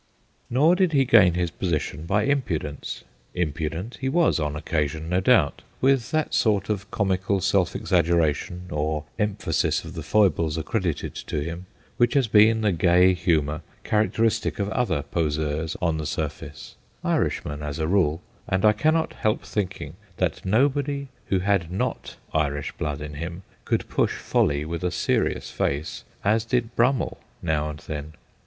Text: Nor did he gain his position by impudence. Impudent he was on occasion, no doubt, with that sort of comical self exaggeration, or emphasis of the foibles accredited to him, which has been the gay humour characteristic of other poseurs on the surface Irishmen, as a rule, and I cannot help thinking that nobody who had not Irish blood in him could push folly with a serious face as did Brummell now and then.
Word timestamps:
Nor 0.49 0.73
did 0.75 0.93
he 0.93 1.05
gain 1.05 1.35
his 1.35 1.51
position 1.51 2.07
by 2.07 2.23
impudence. 2.23 3.03
Impudent 3.35 3.99
he 4.01 4.09
was 4.09 4.39
on 4.39 4.55
occasion, 4.55 5.09
no 5.09 5.19
doubt, 5.19 5.61
with 5.79 6.09
that 6.09 6.33
sort 6.33 6.69
of 6.71 6.89
comical 6.89 7.39
self 7.39 7.75
exaggeration, 7.75 8.63
or 8.71 9.03
emphasis 9.19 9.83
of 9.85 9.93
the 9.93 10.01
foibles 10.01 10.57
accredited 10.57 11.13
to 11.13 11.41
him, 11.43 11.67
which 11.97 12.15
has 12.15 12.27
been 12.27 12.61
the 12.61 12.71
gay 12.71 13.13
humour 13.13 13.61
characteristic 13.83 14.57
of 14.57 14.69
other 14.69 15.03
poseurs 15.03 15.77
on 15.83 15.99
the 15.99 16.07
surface 16.07 16.73
Irishmen, 17.03 17.61
as 17.61 17.77
a 17.77 17.85
rule, 17.85 18.23
and 18.47 18.65
I 18.65 18.73
cannot 18.73 19.13
help 19.13 19.43
thinking 19.45 19.97
that 20.17 20.43
nobody 20.43 21.09
who 21.27 21.37
had 21.41 21.71
not 21.71 22.15
Irish 22.33 22.71
blood 22.71 23.01
in 23.01 23.13
him 23.13 23.43
could 23.65 23.87
push 23.87 24.15
folly 24.17 24.65
with 24.65 24.83
a 24.83 24.89
serious 24.89 25.51
face 25.51 26.03
as 26.23 26.43
did 26.43 26.75
Brummell 26.75 27.19
now 27.43 27.69
and 27.69 27.77
then. 27.81 28.13